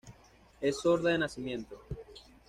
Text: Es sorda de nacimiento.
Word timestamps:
Es 0.61 0.79
sorda 0.81 1.11
de 1.11 1.19
nacimiento. 1.19 1.79